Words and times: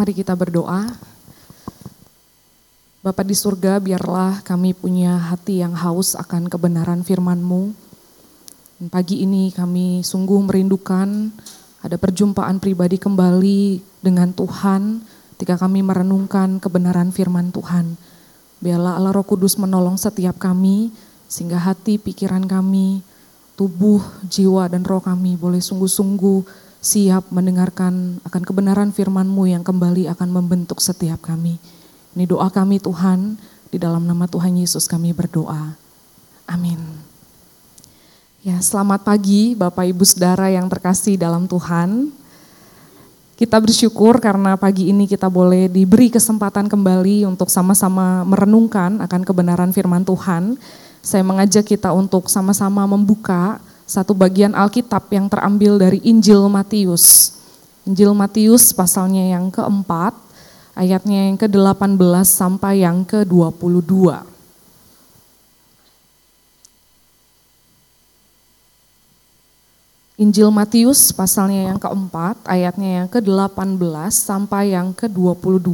Mari 0.00 0.16
kita 0.16 0.32
berdoa. 0.32 0.96
Bapak 3.04 3.20
di 3.20 3.36
surga, 3.36 3.76
biarlah 3.84 4.40
kami 4.40 4.72
punya 4.72 5.28
hati 5.28 5.60
yang 5.60 5.76
haus 5.76 6.16
akan 6.16 6.48
kebenaran 6.48 7.04
firman-Mu. 7.04 7.76
Pagi 8.88 9.28
ini 9.28 9.52
kami 9.52 10.00
sungguh 10.00 10.40
merindukan 10.40 11.28
ada 11.84 12.00
perjumpaan 12.00 12.64
pribadi 12.64 12.96
kembali 12.96 13.84
dengan 14.00 14.32
Tuhan 14.32 15.04
ketika 15.36 15.68
kami 15.68 15.84
merenungkan 15.84 16.64
kebenaran 16.64 17.12
firman 17.12 17.52
Tuhan. 17.52 18.00
Biarlah 18.64 18.96
Allah 18.96 19.12
Roh 19.12 19.28
Kudus 19.28 19.60
menolong 19.60 20.00
setiap 20.00 20.40
kami 20.40 20.96
sehingga 21.28 21.60
hati, 21.60 22.00
pikiran 22.00 22.48
kami, 22.48 23.04
tubuh, 23.52 24.00
jiwa, 24.24 24.64
dan 24.64 24.80
roh 24.80 25.04
kami 25.04 25.36
boleh 25.36 25.60
sungguh-sungguh 25.60 26.69
siap 26.80 27.28
mendengarkan 27.28 28.24
akan 28.24 28.42
kebenaran 28.42 28.90
firman-Mu 28.90 29.52
yang 29.52 29.60
kembali 29.60 30.08
akan 30.16 30.28
membentuk 30.32 30.80
setiap 30.80 31.20
kami. 31.20 31.60
Ini 32.16 32.24
doa 32.24 32.48
kami 32.48 32.80
Tuhan, 32.80 33.36
di 33.70 33.78
dalam 33.78 34.02
nama 34.02 34.26
Tuhan 34.26 34.58
Yesus 34.58 34.88
kami 34.90 35.14
berdoa. 35.14 35.78
Amin. 36.48 36.80
Ya, 38.40 38.56
selamat 38.58 39.04
pagi 39.04 39.52
Bapak 39.52 39.86
Ibu 39.92 40.02
Saudara 40.02 40.48
yang 40.48 40.66
terkasih 40.66 41.20
dalam 41.20 41.44
Tuhan. 41.46 42.10
Kita 43.36 43.56
bersyukur 43.60 44.20
karena 44.20 44.56
pagi 44.56 44.88
ini 44.88 45.08
kita 45.08 45.28
boleh 45.28 45.68
diberi 45.68 46.08
kesempatan 46.08 46.68
kembali 46.68 47.24
untuk 47.28 47.48
sama-sama 47.48 48.24
merenungkan 48.24 49.00
akan 49.00 49.20
kebenaran 49.24 49.72
firman 49.72 50.04
Tuhan. 50.04 50.56
Saya 51.00 51.24
mengajak 51.24 51.64
kita 51.64 51.92
untuk 51.92 52.28
sama-sama 52.28 52.84
membuka 52.84 53.60
satu 53.90 54.14
bagian 54.14 54.54
Alkitab 54.54 55.10
yang 55.10 55.26
terambil 55.26 55.74
dari 55.74 55.98
Injil 56.06 56.46
Matius. 56.46 57.34
Injil 57.82 58.14
Matius 58.14 58.70
pasalnya 58.70 59.34
yang 59.34 59.50
keempat, 59.50 60.14
ayatnya 60.78 61.26
yang 61.26 61.34
ke-18 61.34 61.98
sampai 62.22 62.86
yang 62.86 63.02
ke-22. 63.02 64.22
Injil 70.22 70.54
Matius 70.54 71.10
pasalnya 71.10 71.74
yang 71.74 71.80
keempat, 71.82 72.38
ayatnya 72.46 73.02
yang 73.02 73.08
ke-18 73.10 73.74
sampai 74.14 74.70
yang 74.70 74.94
ke-22. 74.94 75.66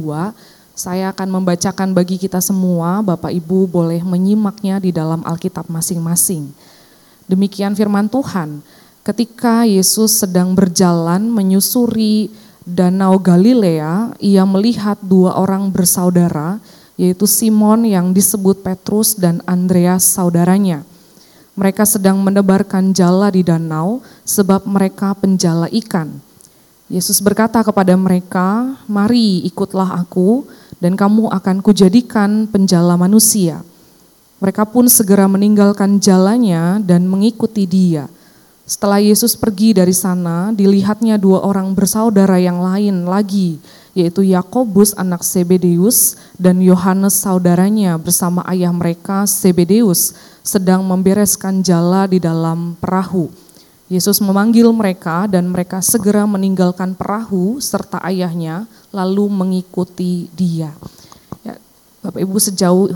Saya 0.73 1.13
akan 1.13 1.37
membacakan 1.37 1.93
bagi 1.93 2.17
kita 2.17 2.41
semua, 2.41 3.05
Bapak 3.05 3.29
Ibu 3.29 3.69
boleh 3.69 4.01
menyimaknya 4.01 4.81
di 4.81 4.89
dalam 4.89 5.21
Alkitab 5.21 5.69
masing-masing. 5.69 6.49
Demikian 7.27 7.75
firman 7.75 8.07
Tuhan, 8.07 8.63
ketika 9.03 9.67
Yesus 9.67 10.23
sedang 10.23 10.55
berjalan 10.55 11.27
menyusuri 11.27 12.31
Danau 12.63 13.19
Galilea, 13.19 14.15
ia 14.19 14.43
melihat 14.47 14.95
dua 15.03 15.35
orang 15.35 15.67
bersaudara, 15.67 16.59
yaitu 16.95 17.27
Simon 17.27 17.83
yang 17.83 18.15
disebut 18.15 18.63
Petrus 18.63 19.15
dan 19.15 19.43
Andreas 19.43 20.07
saudaranya. 20.07 20.87
Mereka 21.59 21.83
sedang 21.83 22.19
menebarkan 22.23 22.95
jala 22.95 23.27
di 23.27 23.43
danau 23.43 23.99
sebab 24.23 24.63
mereka 24.63 25.11
penjala 25.11 25.67
ikan. 25.83 26.23
Yesus 26.87 27.19
berkata 27.19 27.59
kepada 27.59 27.91
mereka, 27.99 28.79
"Mari 28.87 29.43
ikutlah 29.43 29.99
aku 29.99 30.47
dan 30.79 30.95
kamu 30.95 31.27
akan 31.27 31.59
kujadikan 31.59 32.47
penjala 32.47 32.95
manusia." 32.95 33.67
Mereka 34.37 34.69
pun 34.69 34.85
segera 34.85 35.25
meninggalkan 35.25 35.97
jalannya 35.97 36.85
dan 36.85 37.09
mengikuti 37.09 37.65
dia. 37.65 38.05
Setelah 38.67 38.99
Yesus 38.99 39.33
pergi 39.33 39.71
dari 39.71 39.95
sana, 39.95 40.51
dilihatnya 40.51 41.15
dua 41.15 41.39
orang 41.41 41.71
bersaudara 41.71 42.35
yang 42.35 42.59
lain 42.59 43.07
lagi, 43.07 43.57
yaitu 43.97 44.27
Yakobus 44.27 44.93
anak 44.99 45.23
Sebedeus 45.23 46.19
dan 46.37 46.61
Yohanes 46.61 47.17
saudaranya 47.17 47.97
bersama 47.97 48.43
ayah 48.51 48.69
mereka 48.69 49.23
Sebedeus 49.25 50.13
sedang 50.45 50.85
membereskan 50.85 51.65
jala 51.65 52.05
di 52.05 52.21
dalam 52.21 52.77
perahu. 52.77 53.31
Yesus 53.87 54.19
memanggil 54.19 54.67
mereka 54.75 55.31
dan 55.31 55.47
mereka 55.47 55.79
segera 55.79 56.27
meninggalkan 56.27 56.91
perahu 56.91 57.63
serta 57.63 58.03
ayahnya 58.03 58.67
lalu 58.91 59.31
mengikuti 59.31 60.27
dia. 60.35 60.75
Ya, 61.41 61.55
Bapak 62.03 62.19
Ibu 62.19 62.35
sejauh 62.35 62.91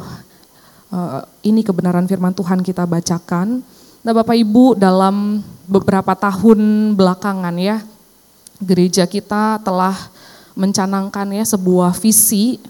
uh, 0.91 1.25
ini 1.41 1.63
kebenaran 1.65 2.05
firman 2.05 2.35
Tuhan 2.35 2.61
kita 2.61 2.85
bacakan. 2.85 3.63
Nah 4.01 4.13
Bapak 4.13 4.37
Ibu 4.37 4.77
dalam 4.77 5.41
beberapa 5.65 6.13
tahun 6.13 6.93
belakangan 6.93 7.55
ya 7.57 7.81
gereja 8.61 9.09
kita 9.09 9.57
telah 9.65 9.97
mencanangkan 10.53 11.31
ya 11.33 11.45
sebuah 11.47 11.95
visi 11.97 12.61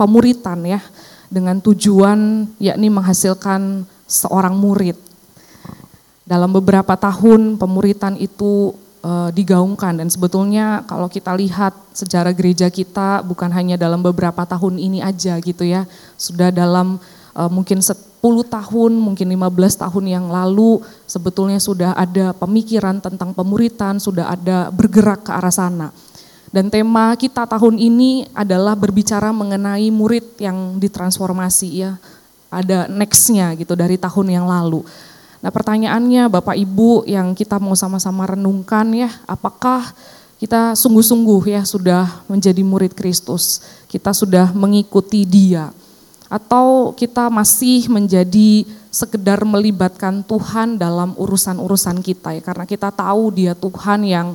pemuritan 0.00 0.64
ya 0.64 0.80
dengan 1.28 1.58
tujuan 1.60 2.48
yakni 2.62 2.88
menghasilkan 2.88 3.84
seorang 4.06 4.54
murid. 4.54 4.96
Dalam 6.24 6.56
beberapa 6.56 6.96
tahun 6.96 7.60
pemuritan 7.60 8.16
itu 8.16 8.72
e, 9.04 9.12
digaungkan 9.36 10.00
dan 10.00 10.08
sebetulnya 10.08 10.80
kalau 10.88 11.10
kita 11.12 11.36
lihat 11.36 11.76
sejarah 11.92 12.32
gereja 12.32 12.72
kita 12.72 13.20
bukan 13.20 13.52
hanya 13.52 13.76
dalam 13.76 14.00
beberapa 14.00 14.48
tahun 14.48 14.80
ini 14.80 15.04
aja 15.04 15.36
gitu 15.42 15.68
ya, 15.68 15.84
sudah 16.16 16.48
dalam 16.48 16.96
e, 17.34 17.42
mungkin 17.50 17.82
10 17.82 17.98
tahun, 18.48 18.92
mungkin 18.94 19.26
15 19.28 19.82
tahun 19.82 20.04
yang 20.06 20.26
lalu 20.30 20.80
sebetulnya 21.04 21.58
sudah 21.60 21.92
ada 21.92 22.32
pemikiran 22.32 23.02
tentang 23.02 23.34
pemuritan, 23.34 23.98
sudah 23.98 24.32
ada 24.32 24.70
bergerak 24.70 25.26
ke 25.26 25.30
arah 25.34 25.52
sana. 25.52 25.90
Dan 26.54 26.70
tema 26.70 27.18
kita 27.18 27.50
tahun 27.50 27.82
ini 27.82 28.30
adalah 28.30 28.78
berbicara 28.78 29.34
mengenai 29.34 29.90
murid 29.90 30.38
yang 30.38 30.78
ditransformasi 30.78 31.68
ya. 31.82 31.98
Ada 32.46 32.86
nextnya 32.86 33.58
gitu 33.58 33.74
dari 33.74 33.98
tahun 33.98 34.30
yang 34.30 34.46
lalu. 34.46 34.86
Nah 35.42 35.50
pertanyaannya 35.50 36.30
Bapak 36.30 36.54
Ibu 36.54 37.10
yang 37.10 37.34
kita 37.34 37.58
mau 37.58 37.74
sama-sama 37.74 38.24
renungkan 38.30 38.86
ya, 38.94 39.10
apakah 39.26 39.92
kita 40.38 40.78
sungguh-sungguh 40.78 41.58
ya 41.58 41.66
sudah 41.66 42.22
menjadi 42.30 42.62
murid 42.62 42.94
Kristus, 42.94 43.60
kita 43.90 44.14
sudah 44.14 44.54
mengikuti 44.54 45.26
dia 45.26 45.74
atau 46.34 46.90
kita 46.90 47.30
masih 47.30 47.86
menjadi 47.86 48.66
sekedar 48.90 49.46
melibatkan 49.46 50.26
Tuhan 50.26 50.82
dalam 50.82 51.14
urusan-urusan 51.14 52.02
kita 52.02 52.34
ya? 52.34 52.42
Karena 52.42 52.66
kita 52.66 52.90
tahu 52.90 53.30
dia 53.30 53.54
Tuhan 53.54 54.02
yang 54.02 54.34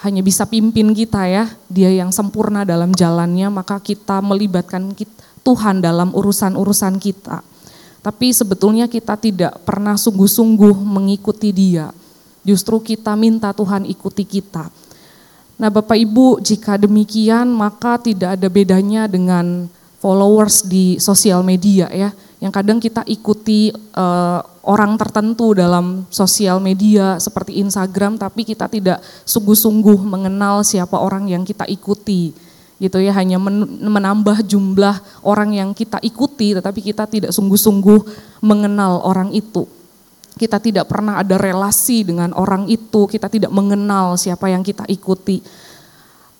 hanya 0.00 0.24
bisa 0.24 0.48
pimpin 0.48 0.96
kita 0.96 1.28
ya. 1.28 1.44
Dia 1.68 1.92
yang 1.92 2.08
sempurna 2.08 2.64
dalam 2.64 2.96
jalannya 2.96 3.52
maka 3.52 3.76
kita 3.84 4.24
melibatkan 4.24 4.96
Tuhan 5.44 5.84
dalam 5.84 6.16
urusan-urusan 6.16 6.96
kita. 6.96 7.44
Tapi 8.00 8.32
sebetulnya 8.32 8.88
kita 8.88 9.20
tidak 9.20 9.60
pernah 9.68 10.00
sungguh-sungguh 10.00 10.72
mengikuti 10.72 11.52
dia. 11.52 11.92
Justru 12.48 12.80
kita 12.80 13.12
minta 13.12 13.52
Tuhan 13.52 13.84
ikuti 13.84 14.24
kita. 14.24 14.72
Nah 15.60 15.68
Bapak 15.68 16.00
Ibu 16.00 16.40
jika 16.40 16.80
demikian 16.80 17.52
maka 17.52 18.00
tidak 18.00 18.40
ada 18.40 18.48
bedanya 18.48 19.04
dengan 19.04 19.68
followers 20.00 20.64
di 20.64 20.96
sosial 20.96 21.44
media 21.44 21.86
ya, 21.92 22.10
yang 22.40 22.48
kadang 22.48 22.80
kita 22.80 23.04
ikuti 23.04 23.68
uh, 23.94 24.40
orang 24.64 24.96
tertentu 24.96 25.52
dalam 25.52 26.08
sosial 26.08 26.56
media 26.56 27.20
seperti 27.20 27.60
Instagram, 27.60 28.16
tapi 28.16 28.48
kita 28.48 28.64
tidak 28.64 29.04
sungguh-sungguh 29.28 30.00
mengenal 30.00 30.64
siapa 30.64 30.96
orang 30.96 31.28
yang 31.28 31.44
kita 31.44 31.68
ikuti, 31.68 32.32
gitu 32.80 32.96
ya, 32.96 33.12
hanya 33.12 33.36
menambah 33.36 34.40
jumlah 34.48 35.20
orang 35.20 35.52
yang 35.52 35.70
kita 35.76 36.00
ikuti, 36.00 36.56
tetapi 36.56 36.80
kita 36.80 37.04
tidak 37.04 37.30
sungguh-sungguh 37.36 38.00
mengenal 38.40 39.04
orang 39.04 39.36
itu. 39.36 39.68
Kita 40.40 40.56
tidak 40.56 40.88
pernah 40.88 41.20
ada 41.20 41.36
relasi 41.36 42.08
dengan 42.08 42.32
orang 42.32 42.64
itu, 42.72 43.04
kita 43.04 43.28
tidak 43.28 43.52
mengenal 43.52 44.16
siapa 44.16 44.48
yang 44.48 44.64
kita 44.64 44.88
ikuti 44.88 45.44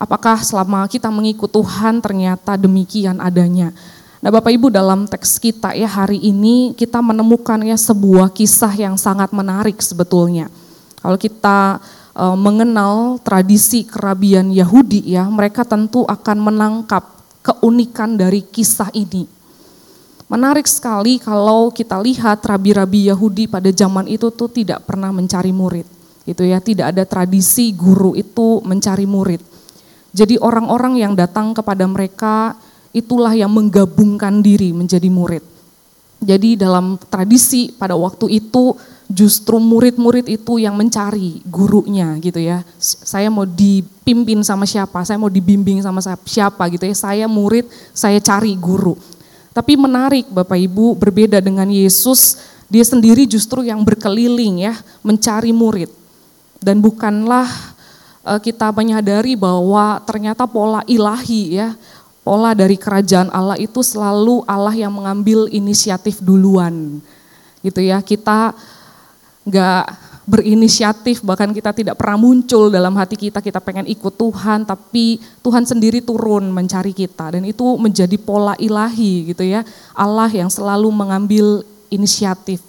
Apakah 0.00 0.40
selama 0.40 0.88
kita 0.88 1.12
mengikut 1.12 1.52
Tuhan 1.52 2.00
ternyata 2.00 2.56
demikian 2.56 3.20
adanya? 3.20 3.68
Nah 4.24 4.32
Bapak 4.32 4.48
Ibu 4.48 4.72
dalam 4.72 5.04
teks 5.04 5.36
kita 5.36 5.76
ya 5.76 5.84
hari 5.84 6.16
ini 6.24 6.72
kita 6.72 7.04
menemukan 7.04 7.60
ya 7.60 7.76
sebuah 7.76 8.32
kisah 8.32 8.72
yang 8.80 8.96
sangat 8.96 9.28
menarik 9.28 9.76
sebetulnya. 9.76 10.48
Kalau 11.04 11.20
kita 11.20 11.84
e, 12.16 12.24
mengenal 12.32 13.20
tradisi 13.20 13.84
kerabian 13.84 14.48
Yahudi 14.48 15.04
ya, 15.04 15.28
mereka 15.28 15.68
tentu 15.68 16.08
akan 16.08 16.48
menangkap 16.48 17.04
keunikan 17.44 18.16
dari 18.16 18.40
kisah 18.40 18.88
ini. 18.96 19.28
Menarik 20.32 20.64
sekali 20.64 21.20
kalau 21.20 21.68
kita 21.68 22.00
lihat 22.00 22.40
rabi-rabi 22.40 23.12
Yahudi 23.12 23.52
pada 23.52 23.68
zaman 23.68 24.08
itu 24.08 24.32
tuh 24.32 24.48
tidak 24.48 24.88
pernah 24.88 25.12
mencari 25.12 25.52
murid. 25.52 25.84
Gitu 26.24 26.48
ya, 26.48 26.56
tidak 26.56 26.96
ada 26.96 27.04
tradisi 27.04 27.76
guru 27.76 28.16
itu 28.16 28.64
mencari 28.64 29.04
murid. 29.04 29.49
Jadi 30.10 30.38
orang-orang 30.42 30.98
yang 30.98 31.12
datang 31.14 31.54
kepada 31.54 31.86
mereka 31.86 32.58
itulah 32.90 33.30
yang 33.34 33.50
menggabungkan 33.50 34.42
diri 34.42 34.74
menjadi 34.74 35.06
murid. 35.06 35.44
Jadi 36.20 36.58
dalam 36.58 37.00
tradisi 37.08 37.72
pada 37.72 37.96
waktu 37.96 38.28
itu 38.42 38.76
justru 39.10 39.58
murid-murid 39.58 40.30
itu 40.30 40.62
yang 40.62 40.78
mencari 40.78 41.42
gurunya 41.48 42.14
gitu 42.22 42.38
ya. 42.38 42.62
Saya 42.78 43.26
mau 43.32 43.42
dipimpin 43.48 44.44
sama 44.46 44.68
siapa, 44.68 45.02
saya 45.02 45.18
mau 45.18 45.32
dibimbing 45.32 45.82
sama 45.82 45.98
siapa 46.26 46.62
gitu 46.70 46.84
ya. 46.86 46.94
Saya 46.94 47.26
murid, 47.26 47.66
saya 47.96 48.22
cari 48.22 48.54
guru. 48.54 48.94
Tapi 49.50 49.74
menarik 49.74 50.30
Bapak 50.30 50.58
Ibu 50.60 50.94
berbeda 50.94 51.42
dengan 51.42 51.66
Yesus, 51.66 52.38
dia 52.70 52.86
sendiri 52.86 53.26
justru 53.26 53.66
yang 53.66 53.82
berkeliling 53.82 54.62
ya, 54.70 54.78
mencari 55.02 55.50
murid. 55.50 55.90
Dan 56.62 56.78
bukanlah 56.78 57.48
kita 58.20 58.68
menyadari 58.70 59.32
bahwa 59.32 60.00
ternyata 60.04 60.44
pola 60.44 60.84
ilahi 60.84 61.56
ya, 61.56 61.72
pola 62.20 62.52
dari 62.52 62.76
kerajaan 62.76 63.32
Allah 63.32 63.56
itu 63.56 63.80
selalu 63.80 64.44
Allah 64.44 64.76
yang 64.76 64.92
mengambil 64.92 65.48
inisiatif 65.48 66.20
duluan. 66.20 67.00
Gitu 67.64 67.80
ya, 67.80 68.04
kita 68.04 68.52
nggak 69.48 69.84
berinisiatif, 70.30 71.26
bahkan 71.26 71.50
kita 71.50 71.74
tidak 71.74 71.98
pernah 71.98 72.14
muncul 72.20 72.70
dalam 72.70 72.94
hati 72.94 73.18
kita, 73.18 73.42
kita 73.42 73.58
pengen 73.58 73.88
ikut 73.90 74.14
Tuhan, 74.14 74.62
tapi 74.62 75.18
Tuhan 75.42 75.66
sendiri 75.66 75.98
turun 76.04 76.54
mencari 76.54 76.94
kita. 76.94 77.34
Dan 77.34 77.42
itu 77.48 77.64
menjadi 77.74 78.14
pola 78.20 78.54
ilahi 78.60 79.34
gitu 79.34 79.42
ya, 79.42 79.66
Allah 79.96 80.30
yang 80.30 80.46
selalu 80.46 80.86
mengambil 80.92 81.66
inisiatif. 81.90 82.62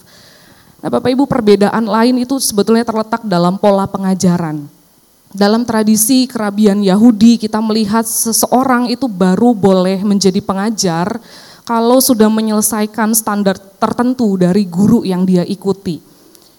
Nah 0.82 0.90
Bapak 0.90 1.14
Ibu 1.14 1.30
perbedaan 1.30 1.86
lain 1.86 2.26
itu 2.26 2.42
sebetulnya 2.42 2.82
terletak 2.82 3.22
dalam 3.30 3.62
pola 3.62 3.86
pengajaran. 3.86 4.81
Dalam 5.32 5.64
tradisi 5.64 6.28
kerabian 6.28 6.84
Yahudi 6.84 7.40
kita 7.40 7.64
melihat 7.64 8.04
seseorang 8.04 8.92
itu 8.92 9.08
baru 9.08 9.56
boleh 9.56 10.04
menjadi 10.04 10.44
pengajar 10.44 11.24
kalau 11.64 12.04
sudah 12.04 12.28
menyelesaikan 12.28 13.16
standar 13.16 13.56
tertentu 13.56 14.36
dari 14.36 14.68
guru 14.68 15.08
yang 15.08 15.24
dia 15.24 15.48
ikuti. 15.48 16.04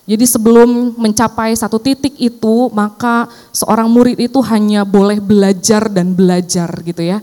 Jadi 0.09 0.25
sebelum 0.25 0.99
mencapai 0.99 1.55
satu 1.55 1.79
titik 1.79 2.17
itu, 2.17 2.73
maka 2.75 3.29
seorang 3.55 3.87
murid 3.87 4.19
itu 4.19 4.41
hanya 4.43 4.83
boleh 4.83 5.23
belajar 5.23 5.87
dan 5.93 6.17
belajar 6.17 6.73
gitu 6.83 7.07
ya. 7.07 7.23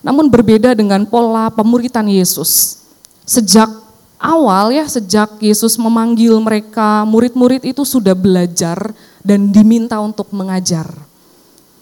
Namun 0.00 0.32
berbeda 0.32 0.72
dengan 0.78 1.04
pola 1.04 1.52
pemuritan 1.52 2.08
Yesus. 2.08 2.80
Sejak 3.28 3.68
awal 4.16 4.72
ya, 4.72 4.86
sejak 4.88 5.36
Yesus 5.42 5.74
memanggil 5.74 6.38
mereka, 6.38 7.04
murid-murid 7.04 7.66
itu 7.66 7.84
sudah 7.84 8.16
belajar 8.16 8.94
dan 9.22 9.50
diminta 9.54 9.98
untuk 10.02 10.28
mengajar. 10.34 10.86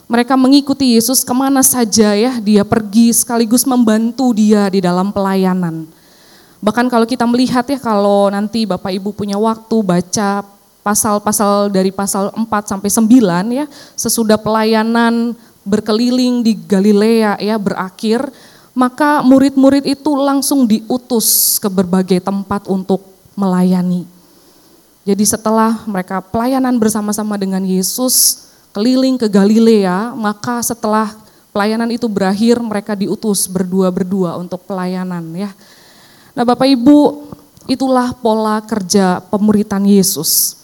Mereka 0.06 0.36
mengikuti 0.36 0.94
Yesus 0.94 1.24
ke 1.24 1.34
mana 1.34 1.64
saja 1.64 2.12
ya, 2.14 2.38
dia 2.38 2.62
pergi 2.62 3.14
sekaligus 3.14 3.64
membantu 3.64 4.34
dia 4.36 4.68
di 4.68 4.82
dalam 4.82 5.14
pelayanan 5.14 5.86
Bahkan 6.60 6.92
kalau 6.92 7.08
kita 7.08 7.24
melihat 7.24 7.64
ya 7.64 7.80
kalau 7.80 8.28
nanti 8.28 8.68
Bapak 8.68 8.92
Ibu 8.92 9.16
punya 9.16 9.40
waktu 9.40 9.76
baca 9.80 10.44
pasal-pasal 10.84 11.72
dari 11.72 11.88
pasal 11.88 12.28
4 12.36 12.44
sampai 12.68 12.88
9 12.92 13.56
ya, 13.64 13.64
sesudah 13.96 14.36
pelayanan 14.36 15.32
berkeliling 15.64 16.44
di 16.44 16.52
Galilea 16.56 17.40
ya 17.40 17.56
berakhir, 17.56 18.28
maka 18.76 19.24
murid-murid 19.24 19.88
itu 19.88 20.12
langsung 20.20 20.68
diutus 20.68 21.56
ke 21.56 21.68
berbagai 21.72 22.20
tempat 22.20 22.68
untuk 22.68 23.08
melayani. 23.32 24.04
Jadi 25.10 25.26
setelah 25.26 25.82
mereka 25.90 26.22
pelayanan 26.22 26.78
bersama-sama 26.78 27.34
dengan 27.34 27.66
Yesus, 27.66 28.46
keliling 28.70 29.18
ke 29.18 29.26
Galilea, 29.26 30.14
maka 30.14 30.62
setelah 30.62 31.10
pelayanan 31.50 31.90
itu 31.90 32.06
berakhir 32.06 32.62
mereka 32.62 32.94
diutus 32.94 33.50
berdua-berdua 33.50 34.38
untuk 34.38 34.62
pelayanan 34.70 35.26
ya. 35.34 35.50
Nah 36.38 36.46
Bapak 36.46 36.62
Ibu, 36.62 37.26
itulah 37.66 38.14
pola 38.14 38.62
kerja 38.62 39.18
pemuritan 39.18 39.82
Yesus. 39.82 40.62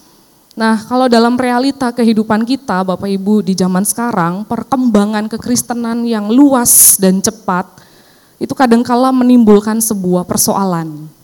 Nah 0.54 0.78
kalau 0.86 1.10
dalam 1.10 1.34
realita 1.34 1.90
kehidupan 1.90 2.46
kita 2.46 2.86
Bapak 2.86 3.10
Ibu 3.10 3.42
di 3.42 3.58
zaman 3.58 3.82
sekarang, 3.82 4.46
perkembangan 4.46 5.26
kekristenan 5.26 6.06
yang 6.06 6.30
luas 6.30 7.02
dan 7.02 7.18
cepat, 7.18 7.66
itu 8.38 8.54
kadangkala 8.54 9.10
menimbulkan 9.10 9.82
sebuah 9.82 10.22
persoalan. 10.22 11.15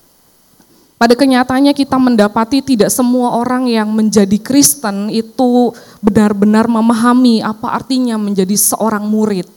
Pada 1.02 1.18
kenyataannya 1.18 1.74
kita 1.74 1.98
mendapati 1.98 2.62
tidak 2.62 2.86
semua 2.94 3.34
orang 3.34 3.66
yang 3.66 3.90
menjadi 3.90 4.38
Kristen 4.38 5.10
itu 5.10 5.74
benar-benar 5.98 6.70
memahami 6.70 7.42
apa 7.42 7.74
artinya 7.74 8.14
menjadi 8.14 8.54
seorang 8.54 9.02
murid 9.10 9.50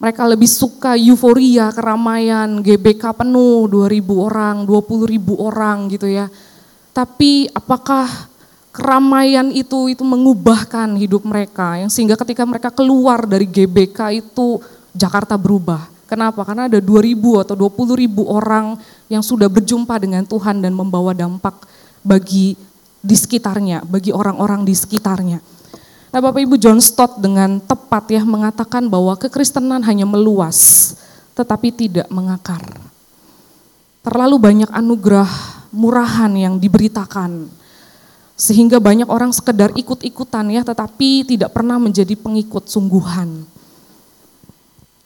mereka 0.00 0.24
lebih 0.24 0.48
suka 0.48 0.96
euforia, 0.96 1.68
keramaian, 1.76 2.64
GBK 2.64 3.12
penuh, 3.12 3.68
2000 3.68 4.00
orang, 4.16 4.64
20 4.64 5.04
ribu 5.04 5.36
orang 5.36 5.92
gitu 5.92 6.08
ya. 6.08 6.32
Tapi 6.96 7.52
apakah 7.52 8.08
keramaian 8.72 9.52
itu 9.52 9.92
itu 9.92 10.00
mengubahkan 10.00 10.96
hidup 10.96 11.28
mereka 11.28 11.76
yang 11.76 11.92
sehingga 11.92 12.16
ketika 12.16 12.48
mereka 12.48 12.72
keluar 12.72 13.28
dari 13.28 13.44
GBK 13.44 14.24
itu 14.24 14.64
Jakarta 14.96 15.36
berubah. 15.36 15.99
Kenapa? 16.10 16.42
Karena 16.42 16.66
ada 16.66 16.82
2000 16.82 17.46
atau 17.46 17.54
20 17.54 17.94
ribu 17.94 18.26
orang 18.26 18.74
yang 19.06 19.22
sudah 19.22 19.46
berjumpa 19.46 19.94
dengan 20.02 20.26
Tuhan 20.26 20.58
dan 20.58 20.74
membawa 20.74 21.14
dampak 21.14 21.70
bagi 22.02 22.58
di 22.98 23.14
sekitarnya, 23.14 23.86
bagi 23.86 24.10
orang-orang 24.10 24.66
di 24.66 24.74
sekitarnya. 24.74 25.38
Nah 26.10 26.18
Bapak 26.18 26.42
Ibu 26.42 26.58
John 26.58 26.82
Stott 26.82 27.22
dengan 27.22 27.62
tepat 27.62 28.10
ya 28.10 28.26
mengatakan 28.26 28.90
bahwa 28.90 29.14
kekristenan 29.14 29.86
hanya 29.86 30.02
meluas 30.02 30.90
tetapi 31.38 31.70
tidak 31.70 32.10
mengakar. 32.10 32.66
Terlalu 34.02 34.36
banyak 34.42 34.70
anugerah 34.74 35.30
murahan 35.70 36.34
yang 36.34 36.58
diberitakan 36.58 37.46
sehingga 38.34 38.82
banyak 38.82 39.06
orang 39.06 39.30
sekedar 39.30 39.70
ikut-ikutan 39.78 40.50
ya 40.50 40.66
tetapi 40.66 41.22
tidak 41.22 41.54
pernah 41.54 41.78
menjadi 41.78 42.18
pengikut 42.18 42.66
sungguhan. 42.66 43.46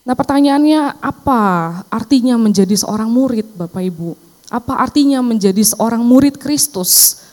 Nah 0.04 0.12
pertanyaannya 0.12 1.00
apa 1.00 1.40
artinya 1.88 2.36
menjadi 2.36 2.76
seorang 2.76 3.08
murid 3.08 3.56
Bapak 3.56 3.80
Ibu? 3.80 4.12
Apa 4.52 4.84
artinya 4.84 5.24
menjadi 5.24 5.64
seorang 5.64 6.04
murid 6.04 6.36
Kristus? 6.36 7.24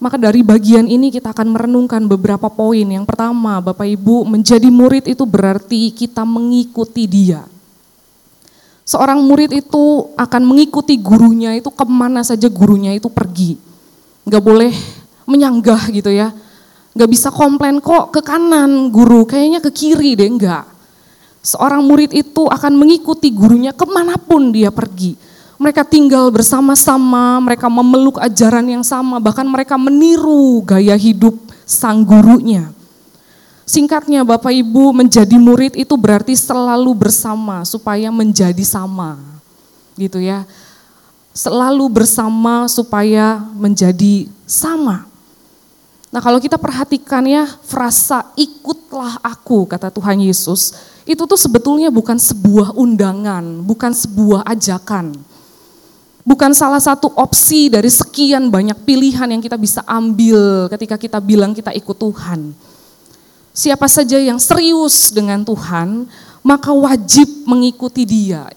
Maka 0.00 0.16
dari 0.16 0.40
bagian 0.40 0.88
ini 0.88 1.12
kita 1.12 1.36
akan 1.36 1.52
merenungkan 1.52 2.04
beberapa 2.08 2.48
poin. 2.48 2.84
Yang 2.84 3.04
pertama, 3.08 3.60
Bapak 3.64 3.84
Ibu, 3.84 4.28
menjadi 4.28 4.68
murid 4.68 5.08
itu 5.08 5.24
berarti 5.24 5.92
kita 5.92 6.24
mengikuti 6.24 7.08
dia. 7.08 7.44
Seorang 8.84 9.20
murid 9.24 9.52
itu 9.56 10.12
akan 10.16 10.42
mengikuti 10.44 11.00
gurunya 11.00 11.56
itu 11.56 11.68
ke 11.72 11.84
mana 11.84 12.24
saja 12.24 12.48
gurunya 12.48 12.92
itu 12.92 13.08
pergi. 13.08 13.56
Gak 14.28 14.44
boleh 14.44 14.72
menyanggah 15.28 15.88
gitu 15.92 16.12
ya. 16.12 16.32
Gak 16.96 17.10
bisa 17.12 17.28
komplain 17.28 17.80
kok 17.80 18.12
ke 18.12 18.20
kanan 18.24 18.88
guru, 18.88 19.24
kayaknya 19.28 19.60
ke 19.60 19.68
kiri 19.68 20.16
deh, 20.16 20.28
enggak. 20.28 20.75
Seorang 21.46 21.86
murid 21.86 22.10
itu 22.10 22.50
akan 22.50 22.74
mengikuti 22.74 23.30
gurunya 23.30 23.70
ke 23.70 23.86
mana 23.86 24.18
pun 24.18 24.50
dia 24.50 24.74
pergi 24.74 25.14
mereka 25.56 25.88
tinggal 25.88 26.28
bersama-sama, 26.28 27.40
mereka 27.40 27.72
memeluk 27.72 28.20
ajaran 28.20 28.64
yang 28.68 28.84
sama, 28.84 29.16
bahkan 29.16 29.48
mereka 29.48 29.80
meniru 29.80 30.60
gaya 30.60 30.92
hidup 30.92 31.32
sang 31.64 32.04
gurunya. 32.04 32.68
Singkatnya 33.66 34.22
Bapak 34.22 34.52
Ibu 34.52 34.94
menjadi 34.94 35.34
murid 35.40 35.74
itu 35.74 35.96
berarti 35.98 36.36
selalu 36.38 37.08
bersama 37.08 37.66
supaya 37.66 38.12
menjadi 38.14 38.62
sama. 38.62 39.18
Gitu 39.98 40.22
ya. 40.22 40.46
Selalu 41.34 41.88
bersama 41.90 42.70
supaya 42.70 43.42
menjadi 43.56 44.30
sama. 44.46 45.08
Nah 46.16 46.24
kalau 46.24 46.40
kita 46.40 46.56
perhatikan 46.56 47.20
ya 47.28 47.44
frasa 47.60 48.32
ikutlah 48.40 49.20
aku 49.20 49.68
kata 49.68 49.92
Tuhan 49.92 50.24
Yesus. 50.24 50.72
Itu 51.04 51.28
tuh 51.28 51.36
sebetulnya 51.36 51.92
bukan 51.92 52.16
sebuah 52.16 52.72
undangan, 52.72 53.60
bukan 53.60 53.92
sebuah 53.92 54.48
ajakan 54.48 55.12
bukan 56.26 56.50
salah 56.50 56.82
satu 56.82 57.14
opsi 57.14 57.70
dari 57.70 57.86
sekian 57.86 58.50
banyak 58.50 58.74
pilihan 58.82 59.30
yang 59.30 59.38
kita 59.38 59.54
bisa 59.54 59.86
ambil 59.86 60.66
ketika 60.74 60.98
kita 60.98 61.18
bilang 61.22 61.54
kita 61.54 61.70
ikut 61.70 61.94
Tuhan. 61.94 62.50
Siapa 63.56 63.86
saja 63.88 64.18
yang 64.20 64.36
serius 64.36 65.14
dengan 65.14 65.40
Tuhan, 65.46 66.10
maka 66.42 66.74
wajib 66.74 67.46
mengikuti 67.46 68.04
Dia. 68.04 68.50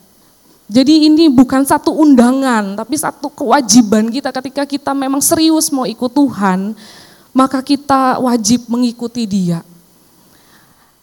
Jadi 0.70 1.08
ini 1.08 1.32
bukan 1.32 1.64
satu 1.64 1.94
undangan, 1.94 2.76
tapi 2.76 3.00
satu 3.00 3.32
kewajiban 3.32 4.12
kita 4.12 4.30
ketika 4.34 4.68
kita 4.68 4.92
memang 4.92 5.24
serius 5.24 5.72
mau 5.72 5.88
ikut 5.88 6.12
Tuhan, 6.12 6.76
maka 7.34 7.62
kita 7.62 8.18
wajib 8.22 8.66
mengikuti 8.68 9.26
Dia. 9.26 9.62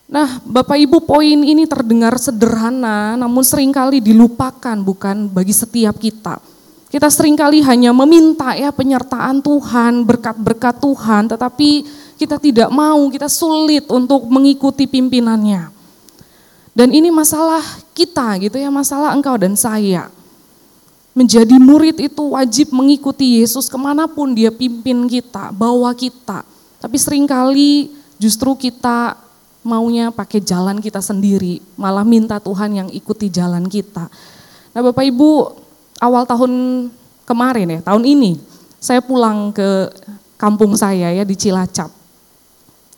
Nah, 0.06 0.38
Bapak 0.47 0.78
Ibu, 0.78 1.02
poin 1.02 1.42
ini 1.42 1.66
terdengar 1.66 2.14
sederhana, 2.14 3.18
namun 3.18 3.42
sering 3.42 3.75
kali 3.75 3.99
dilupakan, 3.99 4.78
bukan 4.78 5.26
bagi 5.26 5.50
setiap 5.50 5.99
kita. 5.99 6.38
Kita 6.87 7.11
sering 7.11 7.35
kali 7.35 7.59
hanya 7.66 7.90
meminta 7.90 8.54
ya 8.54 8.71
penyertaan 8.71 9.42
Tuhan, 9.42 10.06
berkat-berkat 10.06 10.78
Tuhan, 10.78 11.26
tetapi 11.26 11.71
kita 12.14 12.38
tidak 12.38 12.71
mau, 12.71 13.11
kita 13.11 13.26
sulit 13.26 13.90
untuk 13.90 14.30
mengikuti 14.30 14.87
pimpinannya. 14.87 15.75
Dan 16.71 16.95
ini 16.95 17.11
masalah 17.11 17.64
kita 17.90 18.38
gitu 18.38 18.62
ya, 18.62 18.71
masalah 18.71 19.11
engkau 19.11 19.35
dan 19.35 19.59
saya. 19.59 20.06
Menjadi 21.16 21.56
murid 21.56 21.96
itu 21.96 22.37
wajib 22.37 22.76
mengikuti 22.76 23.40
Yesus 23.40 23.73
ke 23.73 23.78
mana 23.80 24.04
pun 24.04 24.37
dia 24.37 24.52
pimpin 24.52 25.08
kita, 25.08 25.49
bawa 25.49 25.96
kita. 25.96 26.44
Tapi 26.76 26.96
sering 27.00 27.25
kali 27.25 27.88
justru 28.20 28.52
kita 28.52 29.16
maunya 29.64 30.12
pakai 30.12 30.44
jalan 30.44 30.76
kita 30.76 31.00
sendiri, 31.00 31.64
malah 31.75 32.04
minta 32.04 32.37
Tuhan 32.37 32.85
yang 32.85 32.88
ikuti 32.92 33.32
jalan 33.32 33.64
kita. 33.64 34.12
Nah 34.76 34.80
Bapak 34.85 35.08
Ibu, 35.08 35.56
awal 36.04 36.28
tahun 36.28 36.52
kemarin 37.25 37.80
ya, 37.80 37.80
tahun 37.80 38.04
ini, 38.04 38.37
saya 38.76 39.00
pulang 39.00 39.56
ke 39.56 39.88
kampung 40.37 40.76
saya 40.76 41.16
ya 41.16 41.25
di 41.25 41.32
Cilacap. 41.32 41.88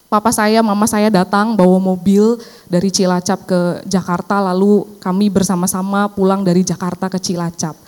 Papa 0.08 0.32
saya, 0.32 0.64
mama 0.64 0.88
saya 0.88 1.12
datang 1.12 1.52
bawa 1.52 1.76
mobil 1.76 2.40
dari 2.66 2.90
Cilacap 2.90 3.46
ke 3.46 3.60
Jakarta, 3.86 4.40
lalu 4.40 4.98
kami 4.98 5.30
bersama-sama 5.30 6.10
pulang 6.10 6.42
dari 6.42 6.66
Jakarta 6.66 7.12
ke 7.12 7.20
Cilacap. 7.20 7.87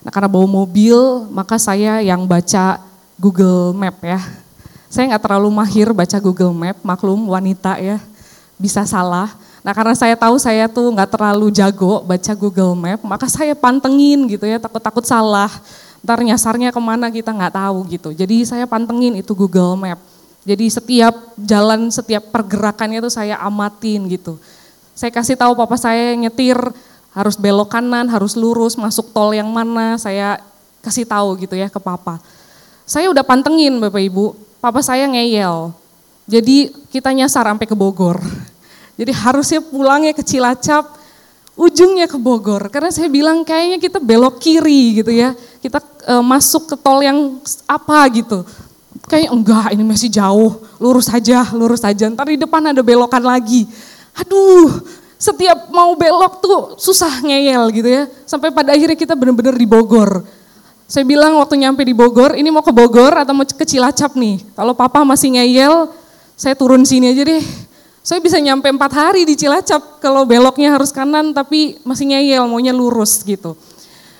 Nah 0.00 0.10
karena 0.12 0.28
bawa 0.28 0.48
mobil, 0.48 0.96
maka 1.28 1.60
saya 1.60 2.00
yang 2.00 2.24
baca 2.24 2.80
Google 3.20 3.76
Map 3.76 4.00
ya. 4.00 4.20
Saya 4.88 5.12
nggak 5.12 5.22
terlalu 5.22 5.48
mahir 5.52 5.92
baca 5.92 6.16
Google 6.18 6.56
Map, 6.56 6.80
maklum 6.80 7.28
wanita 7.28 7.76
ya, 7.78 8.00
bisa 8.56 8.82
salah. 8.88 9.30
Nah 9.60 9.76
karena 9.76 9.92
saya 9.92 10.16
tahu 10.16 10.40
saya 10.40 10.66
tuh 10.66 10.88
nggak 10.96 11.14
terlalu 11.14 11.52
jago 11.52 12.00
baca 12.02 12.32
Google 12.32 12.72
Map, 12.72 13.00
maka 13.04 13.28
saya 13.28 13.52
pantengin 13.52 14.24
gitu 14.26 14.48
ya, 14.48 14.56
takut-takut 14.56 15.04
salah. 15.04 15.52
Ntar 16.00 16.24
nyasarnya 16.24 16.72
ke 16.72 16.80
mana 16.80 17.12
kita 17.12 17.28
nggak 17.28 17.60
tahu 17.60 17.78
gitu. 17.92 18.08
Jadi 18.16 18.48
saya 18.48 18.64
pantengin 18.64 19.20
itu 19.20 19.36
Google 19.36 19.76
Map. 19.76 20.00
Jadi 20.48 20.72
setiap 20.72 21.12
jalan, 21.36 21.92
setiap 21.92 22.32
pergerakannya 22.32 23.04
tuh 23.04 23.12
saya 23.12 23.36
amatin 23.36 24.08
gitu. 24.08 24.40
Saya 24.96 25.12
kasih 25.12 25.36
tahu 25.36 25.52
papa 25.52 25.76
saya 25.76 26.16
nyetir, 26.16 26.56
harus 27.10 27.34
belok 27.34 27.74
kanan, 27.74 28.06
harus 28.06 28.38
lurus, 28.38 28.78
masuk 28.78 29.10
tol 29.10 29.34
yang 29.34 29.50
mana, 29.50 29.98
saya 29.98 30.38
kasih 30.80 31.04
tahu 31.04 31.36
gitu 31.42 31.58
ya 31.58 31.66
ke 31.66 31.78
papa. 31.82 32.22
Saya 32.86 33.10
udah 33.10 33.22
pantengin 33.22 33.78
Bapak 33.78 34.02
Ibu, 34.02 34.34
papa 34.58 34.82
saya 34.82 35.06
ngeyel. 35.06 35.70
Jadi 36.30 36.70
kita 36.90 37.10
nyasar 37.10 37.46
sampai 37.46 37.66
ke 37.66 37.74
Bogor. 37.74 38.18
Jadi 38.98 39.10
harusnya 39.14 39.60
pulangnya 39.62 40.14
ke 40.14 40.22
Cilacap, 40.22 40.98
ujungnya 41.58 42.06
ke 42.06 42.18
Bogor. 42.18 42.70
Karena 42.70 42.90
saya 42.94 43.10
bilang 43.10 43.42
kayaknya 43.42 43.78
kita 43.82 43.98
belok 43.98 44.38
kiri 44.38 45.02
gitu 45.02 45.10
ya. 45.10 45.34
Kita 45.62 45.82
e, 46.06 46.14
masuk 46.22 46.70
ke 46.70 46.76
tol 46.78 47.02
yang 47.02 47.38
apa 47.66 47.98
gitu. 48.14 48.46
Kayak 49.10 49.34
enggak 49.34 49.66
ini 49.74 49.82
masih 49.82 50.10
jauh, 50.10 50.62
lurus 50.78 51.10
saja, 51.10 51.46
lurus 51.50 51.82
saja. 51.82 52.06
Ntar 52.06 52.30
di 52.30 52.38
depan 52.38 52.62
ada 52.70 52.82
belokan 52.82 53.22
lagi. 53.22 53.66
Aduh, 54.18 54.82
setiap 55.20 55.68
mau 55.68 55.92
belok 55.92 56.40
tuh 56.40 56.60
susah 56.80 57.20
ngeyel 57.20 57.68
gitu 57.76 57.88
ya. 57.92 58.08
Sampai 58.24 58.48
pada 58.48 58.72
akhirnya 58.72 58.96
kita 58.96 59.12
benar-benar 59.12 59.52
di 59.52 59.68
Bogor. 59.68 60.24
Saya 60.88 61.04
bilang 61.04 61.38
waktu 61.38 61.60
nyampe 61.60 61.84
di 61.84 61.92
Bogor, 61.94 62.34
ini 62.34 62.48
mau 62.48 62.64
ke 62.64 62.72
Bogor 62.72 63.14
atau 63.14 63.36
mau 63.36 63.44
ke 63.44 63.62
Cilacap 63.68 64.16
nih. 64.16 64.42
Kalau 64.56 64.72
papa 64.74 65.04
masih 65.04 65.36
ngeyel, 65.38 65.92
saya 66.34 66.56
turun 66.56 66.82
sini 66.88 67.12
aja 67.12 67.22
deh. 67.22 67.44
Saya 68.00 68.18
bisa 68.18 68.40
nyampe 68.40 68.66
empat 68.72 68.96
hari 68.96 69.28
di 69.28 69.36
Cilacap 69.36 70.00
kalau 70.00 70.24
beloknya 70.24 70.72
harus 70.72 70.88
kanan 70.90 71.36
tapi 71.36 71.78
masih 71.84 72.10
ngeyel, 72.10 72.48
maunya 72.48 72.72
lurus 72.72 73.20
gitu. 73.22 73.54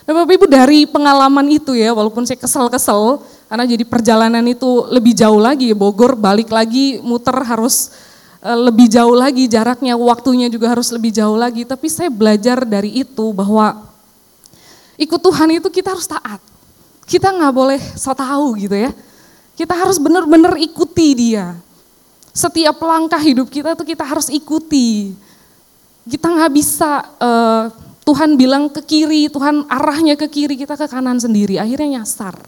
Nah 0.05 0.13
Bapak 0.13 0.37
Ibu 0.37 0.47
dari 0.47 0.85
pengalaman 0.85 1.49
itu 1.49 1.73
ya, 1.75 1.97
walaupun 1.97 2.29
saya 2.29 2.37
kesel-kesel, 2.37 3.25
karena 3.49 3.65
jadi 3.67 3.83
perjalanan 3.89 4.45
itu 4.47 4.87
lebih 4.93 5.17
jauh 5.17 5.41
lagi, 5.41 5.73
Bogor 5.73 6.13
balik 6.13 6.53
lagi 6.53 7.01
muter 7.03 7.35
harus 7.41 7.91
lebih 8.41 8.89
jauh 8.89 9.13
lagi 9.13 9.45
jaraknya, 9.45 10.01
waktunya 10.01 10.49
juga 10.49 10.73
harus 10.73 10.89
lebih 10.89 11.13
jauh 11.13 11.37
lagi. 11.37 11.69
Tapi 11.69 11.87
saya 11.93 12.09
belajar 12.09 12.65
dari 12.65 13.05
itu 13.05 13.37
bahwa 13.37 13.85
ikut 14.97 15.21
Tuhan 15.21 15.61
itu 15.61 15.69
kita 15.69 15.93
harus 15.93 16.09
taat. 16.09 16.41
Kita 17.05 17.29
nggak 17.29 17.53
boleh 17.53 17.81
so 18.01 18.17
tahu 18.17 18.57
gitu 18.57 18.77
ya. 18.77 18.91
Kita 19.53 19.77
harus 19.77 20.01
benar-benar 20.01 20.57
ikuti 20.57 21.13
dia. 21.13 21.53
Setiap 22.33 22.81
langkah 22.81 23.21
hidup 23.21 23.53
kita 23.53 23.77
tuh 23.77 23.85
kita 23.85 24.09
harus 24.09 24.33
ikuti. 24.33 25.13
Kita 26.09 26.33
nggak 26.33 26.53
bisa 26.57 27.05
uh, 27.21 27.69
Tuhan 28.09 28.41
bilang 28.41 28.73
ke 28.73 28.81
kiri, 28.81 29.29
Tuhan 29.29 29.69
arahnya 29.69 30.17
ke 30.17 30.25
kiri, 30.33 30.57
kita 30.57 30.81
ke 30.81 30.89
kanan 30.89 31.21
sendiri. 31.21 31.61
Akhirnya 31.61 32.01
nyasar 32.01 32.41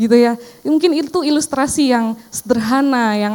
gitu 0.00 0.16
ya. 0.16 0.40
Mungkin 0.64 1.04
itu 1.04 1.20
ilustrasi 1.20 1.92
yang 1.92 2.16
sederhana 2.32 3.12
yang 3.12 3.34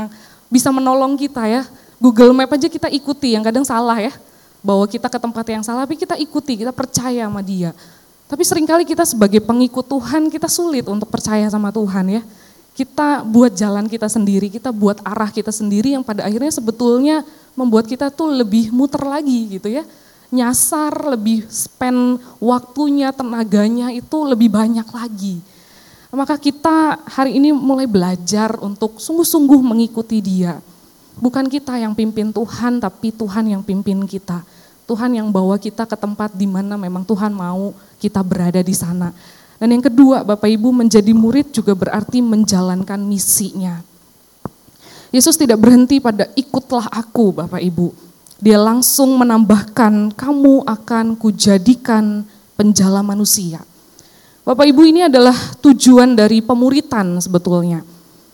bisa 0.49 0.73
menolong 0.73 1.13
kita 1.13 1.45
ya 1.45 1.63
Google 1.99 2.31
Map 2.31 2.55
aja 2.55 2.71
kita 2.71 2.87
ikuti, 2.87 3.35
yang 3.35 3.43
kadang 3.43 3.67
salah 3.67 3.99
ya. 3.99 4.15
Bahwa 4.63 4.87
kita 4.87 5.11
ke 5.11 5.19
tempat 5.19 5.45
yang 5.51 5.63
salah, 5.63 5.83
tapi 5.83 5.99
kita 5.99 6.15
ikuti, 6.15 6.63
kita 6.63 6.71
percaya 6.71 7.27
sama 7.27 7.43
dia. 7.43 7.75
Tapi 8.31 8.43
sering 8.47 8.63
kali 8.63 8.87
kita 8.87 9.03
sebagai 9.03 9.43
pengikut 9.43 9.83
Tuhan, 9.83 10.31
kita 10.31 10.47
sulit 10.47 10.87
untuk 10.87 11.11
percaya 11.11 11.43
sama 11.51 11.75
Tuhan 11.75 12.07
ya. 12.07 12.21
Kita 12.71 13.27
buat 13.27 13.51
jalan 13.51 13.91
kita 13.91 14.07
sendiri, 14.07 14.47
kita 14.47 14.71
buat 14.71 15.03
arah 15.03 15.27
kita 15.27 15.51
sendiri 15.51 15.99
yang 15.99 16.03
pada 16.07 16.23
akhirnya 16.23 16.53
sebetulnya 16.55 17.27
membuat 17.51 17.91
kita 17.91 18.07
tuh 18.07 18.31
lebih 18.31 18.71
muter 18.71 19.03
lagi 19.03 19.59
gitu 19.59 19.67
ya. 19.67 19.83
Nyasar, 20.31 20.93
lebih 21.19 21.43
spend 21.51 22.23
waktunya, 22.39 23.11
tenaganya 23.11 23.91
itu 23.91 24.17
lebih 24.23 24.47
banyak 24.47 24.87
lagi. 24.87 25.43
Maka 26.15 26.39
kita 26.39 27.01
hari 27.11 27.35
ini 27.41 27.51
mulai 27.51 27.89
belajar 27.89 28.55
untuk 28.63 29.03
sungguh-sungguh 29.03 29.59
mengikuti 29.59 30.23
dia 30.23 30.63
Bukan 31.19 31.51
kita 31.51 31.75
yang 31.75 31.91
pimpin 31.91 32.31
Tuhan, 32.31 32.79
tapi 32.79 33.11
Tuhan 33.11 33.51
yang 33.51 33.59
pimpin 33.59 34.07
kita. 34.07 34.39
Tuhan 34.87 35.11
yang 35.13 35.27
bawa 35.29 35.59
kita 35.59 35.83
ke 35.83 35.93
tempat 35.99 36.31
di 36.33 36.47
mana 36.47 36.79
memang 36.79 37.03
Tuhan 37.03 37.35
mau 37.35 37.75
kita 37.99 38.23
berada 38.23 38.63
di 38.63 38.71
sana. 38.71 39.11
Dan 39.59 39.75
yang 39.75 39.83
kedua, 39.83 40.23
Bapak 40.23 40.47
Ibu 40.47 40.71
menjadi 40.71 41.11
murid 41.11 41.51
juga 41.51 41.75
berarti 41.75 42.23
menjalankan 42.23 43.03
misinya. 43.03 43.83
Yesus 45.11 45.35
tidak 45.35 45.59
berhenti 45.59 45.99
pada 45.99 46.31
ikutlah 46.39 46.87
aku 46.87 47.35
Bapak 47.43 47.59
Ibu. 47.59 47.91
Dia 48.39 48.55
langsung 48.55 49.19
menambahkan 49.19 50.15
kamu 50.15 50.63
akan 50.63 51.19
kujadikan 51.19 52.23
penjala 52.55 53.03
manusia. 53.03 53.59
Bapak 54.47 54.71
Ibu 54.71 54.87
ini 54.87 55.11
adalah 55.11 55.35
tujuan 55.59 56.15
dari 56.15 56.39
pemuritan 56.39 57.19
sebetulnya 57.19 57.83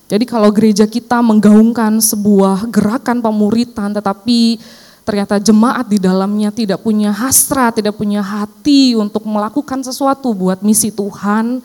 jadi 0.05 0.25
kalau 0.29 0.53
gereja 0.53 0.85
kita 0.85 1.17
menggaungkan 1.25 1.97
sebuah 1.97 2.69
gerakan 2.69 3.25
pemuritan 3.25 3.89
tetapi 3.89 4.61
ternyata 5.01 5.37
jemaat 5.41 5.85
di 5.85 6.01
dalamnya 6.01 6.49
tidak 6.49 6.81
punya 6.81 7.13
hasrat, 7.13 7.77
tidak 7.77 7.97
punya 7.97 8.25
hati 8.25 8.97
untuk 8.97 9.25
melakukan 9.25 9.81
sesuatu 9.85 10.33
buat 10.33 10.65
misi 10.65 10.89
Tuhan, 10.89 11.61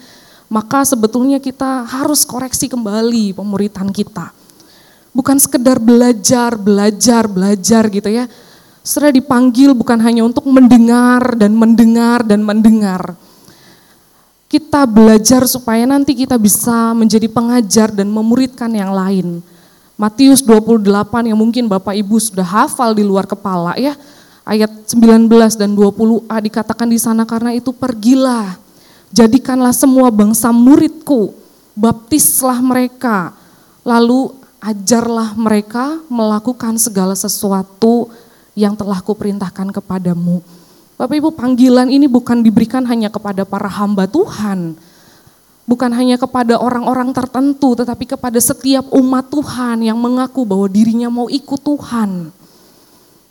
maka 0.48 0.84
sebetulnya 0.84 1.40
kita 1.40 1.88
harus 1.88 2.24
koreksi 2.24 2.68
kembali 2.68 3.32
pemuritan 3.36 3.88
kita. 3.92 4.32
Bukan 5.12 5.36
sekedar 5.40 5.76
belajar, 5.80 6.54
belajar, 6.54 7.26
belajar 7.26 7.82
gitu 7.88 8.08
ya. 8.08 8.24
Sudah 8.80 9.12
dipanggil 9.12 9.76
bukan 9.76 10.00
hanya 10.00 10.24
untuk 10.24 10.48
mendengar 10.48 11.36
dan 11.36 11.52
mendengar 11.52 12.24
dan 12.24 12.40
mendengar 12.40 13.16
kita 14.50 14.82
belajar 14.82 15.46
supaya 15.46 15.86
nanti 15.86 16.10
kita 16.10 16.34
bisa 16.34 16.90
menjadi 16.90 17.30
pengajar 17.30 17.94
dan 17.94 18.10
memuridkan 18.10 18.66
yang 18.74 18.90
lain. 18.90 19.38
Matius 19.94 20.42
28 20.42 21.30
yang 21.30 21.38
mungkin 21.38 21.70
Bapak 21.70 21.94
Ibu 21.94 22.18
sudah 22.18 22.42
hafal 22.42 22.98
di 22.98 23.06
luar 23.06 23.30
kepala 23.30 23.78
ya. 23.78 23.94
Ayat 24.42 24.90
19 24.90 25.30
dan 25.54 25.70
20a 25.70 26.36
dikatakan 26.42 26.90
di 26.90 26.98
sana 26.98 27.22
karena 27.22 27.54
itu 27.54 27.70
pergilah. 27.70 28.58
Jadikanlah 29.14 29.70
semua 29.70 30.10
bangsa 30.10 30.50
muridku, 30.50 31.30
baptislah 31.78 32.58
mereka, 32.58 33.30
lalu 33.86 34.34
ajarlah 34.58 35.30
mereka 35.38 36.02
melakukan 36.10 36.74
segala 36.74 37.14
sesuatu 37.14 38.10
yang 38.58 38.74
telah 38.74 38.98
kuperintahkan 38.98 39.70
kepadamu 39.78 40.42
Bapak 41.00 41.16
Ibu 41.16 41.32
panggilan 41.32 41.88
ini 41.88 42.04
bukan 42.04 42.44
diberikan 42.44 42.84
hanya 42.84 43.08
kepada 43.08 43.48
para 43.48 43.72
hamba 43.72 44.04
Tuhan, 44.04 44.76
bukan 45.64 45.90
hanya 45.96 46.20
kepada 46.20 46.60
orang-orang 46.60 47.16
tertentu, 47.16 47.72
tetapi 47.72 48.04
kepada 48.04 48.36
setiap 48.36 48.84
umat 48.92 49.32
Tuhan 49.32 49.80
yang 49.80 49.96
mengaku 49.96 50.44
bahwa 50.44 50.68
dirinya 50.68 51.08
mau 51.08 51.32
ikut 51.32 51.56
Tuhan. 51.56 52.28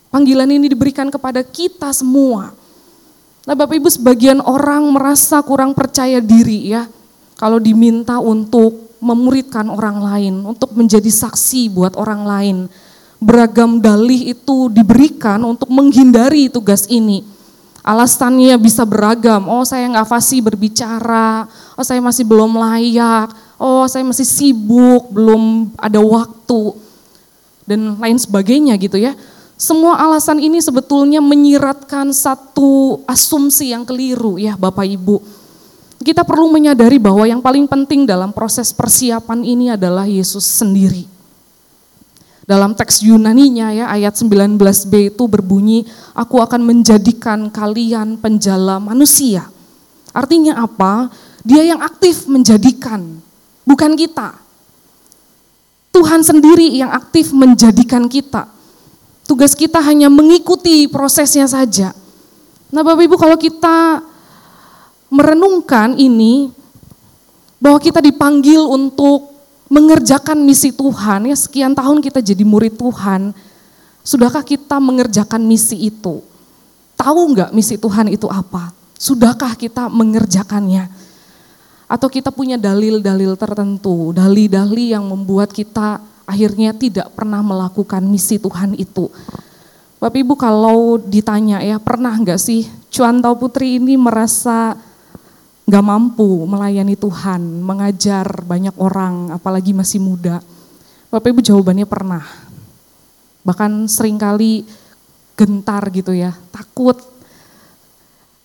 Panggilan 0.09 0.49
ini 0.49 0.65
diberikan 0.65 1.13
kepada 1.13 1.45
kita 1.45 1.93
semua. 1.93 2.57
Nah 3.45 3.53
Bapak 3.53 3.77
Ibu 3.77 3.93
sebagian 3.93 4.41
orang 4.41 4.89
merasa 4.89 5.37
kurang 5.45 5.77
percaya 5.77 6.17
diri 6.17 6.73
ya, 6.73 6.89
kalau 7.37 7.61
diminta 7.61 8.17
untuk 8.17 8.97
memuridkan 8.97 9.69
orang 9.69 10.01
lain, 10.01 10.41
untuk 10.41 10.73
menjadi 10.73 11.13
saksi 11.13 11.69
buat 11.69 11.93
orang 12.01 12.25
lain. 12.25 12.57
Beragam 13.21 13.77
dalih 13.77 14.33
itu 14.33 14.73
diberikan 14.73 15.45
untuk 15.45 15.69
menghindari 15.69 16.49
tugas 16.49 16.89
ini 16.89 17.37
Alasannya 17.89 18.53
bisa 18.61 18.85
beragam, 18.85 19.49
oh 19.49 19.65
saya 19.65 19.89
nggak 19.89 20.05
fasih 20.05 20.45
berbicara, 20.45 21.49
oh 21.73 21.81
saya 21.81 21.97
masih 21.97 22.21
belum 22.21 22.53
layak, 22.53 23.33
oh 23.57 23.89
saya 23.89 24.05
masih 24.05 24.29
sibuk, 24.29 25.09
belum 25.09 25.73
ada 25.73 25.97
waktu, 25.97 26.77
dan 27.65 27.97
lain 27.97 28.21
sebagainya 28.21 28.77
gitu 28.77 29.01
ya. 29.01 29.17
Semua 29.57 29.97
alasan 29.97 30.37
ini 30.37 30.61
sebetulnya 30.61 31.17
menyiratkan 31.17 32.13
satu 32.13 33.01
asumsi 33.09 33.73
yang 33.73 33.89
keliru 33.89 34.37
ya 34.37 34.53
Bapak 34.53 34.85
Ibu. 34.85 35.17
Kita 36.05 36.21
perlu 36.23 36.47
menyadari 36.53 36.95
bahwa 36.95 37.25
yang 37.25 37.41
paling 37.41 37.65
penting 37.65 38.05
dalam 38.05 38.31
proses 38.31 38.69
persiapan 38.69 39.41
ini 39.41 39.73
adalah 39.73 40.05
Yesus 40.05 40.45
sendiri. 40.45 41.18
Dalam 42.49 42.73
teks 42.73 43.05
Yunaninya 43.05 43.69
ya 43.69 43.85
ayat 43.93 44.17
19b 44.17 45.13
itu 45.13 45.23
berbunyi, 45.29 45.85
aku 46.17 46.41
akan 46.41 46.65
menjadikan 46.65 47.45
kalian 47.53 48.17
penjala 48.17 48.81
manusia. 48.81 49.45
Artinya 50.09 50.57
apa? 50.57 51.13
Dia 51.45 51.61
yang 51.61 51.77
aktif 51.85 52.25
menjadikan, 52.25 53.21
bukan 53.69 53.93
kita. 53.93 54.33
Tuhan 55.93 56.25
sendiri 56.25 56.73
yang 56.73 56.89
aktif 56.89 57.29
menjadikan 57.37 58.09
kita. 58.09 58.49
Tugas 59.29 59.53
kita 59.53 59.77
hanya 59.85 60.09
mengikuti 60.09 60.89
prosesnya 60.89 61.45
saja. 61.45 61.93
Nah 62.73 62.81
Bapak 62.81 63.05
Ibu 63.05 63.13
kalau 63.21 63.37
kita 63.37 64.01
merenungkan 65.13 65.93
ini, 66.01 66.49
bahwa 67.61 67.77
kita 67.77 68.01
dipanggil 68.01 68.63
untuk 68.65 69.28
mengerjakan 69.69 70.41
misi 70.41 70.73
Tuhan, 70.73 71.29
ya 71.29 71.37
sekian 71.37 71.77
tahun 71.77 72.01
kita 72.01 72.19
jadi 72.25 72.41
murid 72.41 72.75
Tuhan, 72.75 73.31
sudahkah 74.01 74.41
kita 74.41 74.81
mengerjakan 74.81 75.45
misi 75.45 75.77
itu? 75.77 76.25
Tahu 76.97 77.21
nggak 77.37 77.53
misi 77.53 77.77
Tuhan 77.77 78.09
itu 78.11 78.27
apa? 78.27 78.73
Sudahkah 78.99 79.55
kita 79.55 79.87
mengerjakannya? 79.87 80.89
Atau 81.87 82.09
kita 82.11 82.33
punya 82.33 82.59
dalil-dalil 82.59 83.37
tertentu, 83.39 84.11
dalil-dalil 84.11 84.99
yang 84.99 85.05
membuat 85.05 85.53
kita 85.53 86.01
akhirnya 86.27 86.75
tidak 86.75 87.09
pernah 87.17 87.41
melakukan 87.41 88.03
misi 88.05 88.37
Tuhan 88.37 88.77
itu. 88.77 89.09
Bapak 89.97 90.19
Ibu 90.21 90.33
kalau 90.37 90.95
ditanya 90.95 91.59
ya 91.59 91.75
pernah 91.75 92.15
nggak 92.15 92.39
sih 92.39 92.63
Cuantau 92.87 93.35
Putri 93.35 93.81
ini 93.81 93.99
merasa 93.99 94.79
nggak 95.69 95.85
mampu 95.85 96.49
melayani 96.49 96.97
Tuhan, 96.97 97.61
mengajar 97.61 98.25
banyak 98.41 98.73
orang, 98.81 99.37
apalagi 99.37 99.69
masih 99.69 100.01
muda? 100.01 100.41
Bapak 101.13 101.29
Ibu 101.29 101.45
jawabannya 101.45 101.85
pernah. 101.85 102.25
Bahkan 103.45 103.85
sering 103.85 104.17
kali 104.17 104.65
gentar 105.37 105.85
gitu 105.93 106.09
ya, 106.09 106.33
takut. 106.49 106.97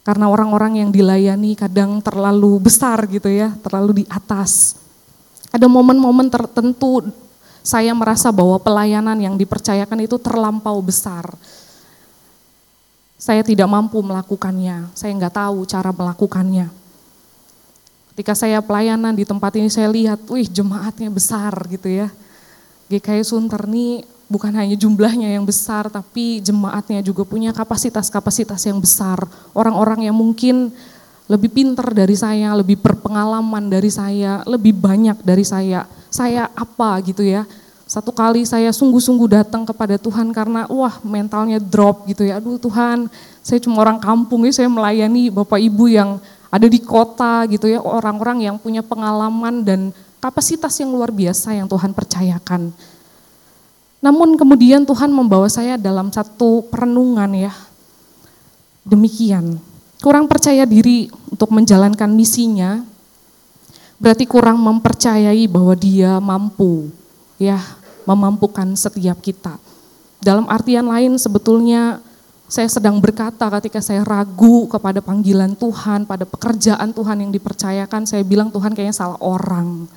Karena 0.04 0.28
orang-orang 0.28 0.85
yang 0.85 0.93
dilayani 0.93 1.57
kadang 1.57 2.04
terlalu 2.04 2.61
besar 2.61 3.09
gitu 3.09 3.33
ya, 3.33 3.57
terlalu 3.64 4.04
di 4.04 4.07
atas. 4.12 4.76
Ada 5.49 5.64
momen-momen 5.64 6.28
tertentu 6.28 7.09
saya 7.64 7.97
merasa 7.97 8.28
bahwa 8.28 8.61
pelayanan 8.61 9.16
yang 9.16 9.40
dipercayakan 9.40 10.04
itu 10.04 10.21
terlampau 10.21 10.76
besar. 10.85 11.33
Saya 13.16 13.40
tidak 13.40 13.64
mampu 13.64 14.04
melakukannya, 14.04 14.93
saya 14.93 15.16
nggak 15.16 15.40
tahu 15.40 15.64
cara 15.64 15.88
melakukannya. 15.88 16.84
Ketika 18.14 18.38
saya 18.38 18.62
pelayanan 18.62 19.11
di 19.11 19.26
tempat 19.26 19.59
ini 19.59 19.66
saya 19.66 19.90
lihat, 19.90 20.23
wih 20.30 20.47
jemaatnya 20.47 21.11
besar 21.11 21.50
gitu 21.66 21.90
ya. 21.90 22.14
GKI 22.87 23.26
Sunter 23.26 23.66
ini 23.66 24.06
bukan 24.30 24.54
hanya 24.54 24.78
jumlahnya 24.78 25.35
yang 25.35 25.42
besar, 25.42 25.90
tapi 25.90 26.38
jemaatnya 26.38 27.02
juga 27.02 27.26
punya 27.26 27.50
kapasitas-kapasitas 27.50 28.71
yang 28.71 28.78
besar. 28.78 29.18
Orang-orang 29.50 30.06
yang 30.06 30.14
mungkin 30.14 30.71
lebih 31.26 31.50
pinter 31.50 31.90
dari 31.90 32.14
saya, 32.14 32.54
lebih 32.54 32.78
berpengalaman 32.78 33.66
dari 33.66 33.90
saya, 33.90 34.47
lebih 34.47 34.78
banyak 34.78 35.18
dari 35.26 35.42
saya 35.42 35.83
saya 36.14 36.47
apa 36.54 37.02
gitu 37.02 37.26
ya. 37.26 37.42
Satu 37.85 38.14
kali 38.14 38.47
saya 38.47 38.71
sungguh-sungguh 38.71 39.42
datang 39.42 39.66
kepada 39.66 39.99
Tuhan 39.99 40.30
karena 40.30 40.71
wah 40.71 41.02
mentalnya 41.02 41.59
drop 41.59 42.06
gitu 42.06 42.23
ya. 42.23 42.38
Aduh 42.38 42.62
Tuhan, 42.62 43.11
saya 43.42 43.59
cuma 43.59 43.83
orang 43.83 43.99
kampung 43.99 44.47
ya, 44.47 44.54
saya 44.54 44.71
melayani 44.71 45.35
Bapak 45.35 45.59
Ibu 45.59 45.90
yang 45.90 46.23
ada 46.55 46.71
di 46.71 46.79
kota 46.79 47.43
gitu 47.51 47.67
ya, 47.67 47.83
orang-orang 47.83 48.47
yang 48.47 48.57
punya 48.63 48.79
pengalaman 48.79 49.67
dan 49.67 49.81
kapasitas 50.23 50.79
yang 50.79 50.95
luar 50.95 51.11
biasa 51.11 51.51
yang 51.51 51.67
Tuhan 51.67 51.91
percayakan. 51.91 52.71
Namun 53.99 54.39
kemudian 54.39 54.87
Tuhan 54.87 55.11
membawa 55.11 55.51
saya 55.51 55.75
dalam 55.75 56.15
satu 56.15 56.63
perenungan 56.71 57.27
ya. 57.35 57.51
Demikian, 58.87 59.59
kurang 59.99 60.31
percaya 60.31 60.62
diri 60.62 61.11
untuk 61.27 61.51
menjalankan 61.51 62.14
misinya, 62.14 62.87
berarti 63.99 64.23
kurang 64.23 64.62
mempercayai 64.62 65.51
bahwa 65.51 65.75
dia 65.75 66.23
mampu 66.23 66.93
ya 67.40 67.59
memampukan 68.07 68.79
setiap 68.79 69.19
kita. 69.25 69.59
Dalam 70.23 70.47
artian 70.47 70.87
lain 70.87 71.19
sebetulnya 71.19 72.04
saya 72.55 72.71
sedang 72.71 73.03
berkata 73.03 73.51
ketika 73.59 73.83
saya 73.83 74.07
ragu 74.07 74.71
kepada 74.71 75.03
panggilan 75.03 75.59
Tuhan, 75.59 76.07
pada 76.07 76.23
pekerjaan 76.23 76.95
Tuhan 76.95 77.27
yang 77.27 77.35
dipercayakan, 77.35 78.07
saya 78.07 78.23
bilang 78.23 78.47
Tuhan 78.55 78.71
kayaknya 78.71 78.95
salah 78.95 79.19
orang. 79.19 79.90